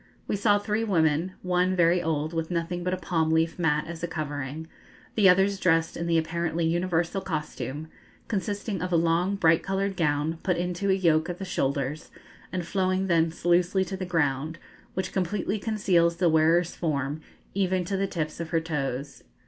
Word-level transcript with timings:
We 0.27 0.35
saw 0.35 0.57
three 0.57 0.83
women, 0.83 1.33
one 1.43 1.75
very 1.75 2.01
old, 2.01 2.33
with 2.33 2.49
nothing 2.49 2.83
but 2.83 2.91
a 2.95 2.97
palm 2.97 3.29
leaf 3.29 3.59
mat 3.59 3.85
as 3.85 4.01
a 4.01 4.07
covering, 4.07 4.65
the 5.13 5.29
others 5.29 5.59
dressed 5.59 5.95
in 5.95 6.07
the 6.07 6.17
apparently 6.17 6.65
universal 6.65 7.21
costume, 7.21 7.87
consisting 8.27 8.81
of 8.81 8.91
a 8.91 8.95
long 8.95 9.35
bright 9.35 9.61
coloured 9.61 9.95
gown, 9.95 10.39
put 10.41 10.57
into 10.57 10.89
a 10.89 10.93
yoke 10.93 11.29
at 11.29 11.37
the 11.37 11.45
shoulders, 11.45 12.09
and 12.51 12.65
flowing 12.65 13.05
thence 13.05 13.45
loosely 13.45 13.85
to 13.85 13.95
the 13.95 14.03
ground, 14.07 14.57
which 14.95 15.13
completely 15.13 15.59
conceals 15.59 16.15
the 16.15 16.29
wearer's 16.29 16.75
form, 16.75 17.21
even 17.53 17.85
to 17.85 17.95
the 17.95 18.07
tips 18.07 18.39
of 18.39 18.49
her 18.49 18.59
toes. 18.59 19.21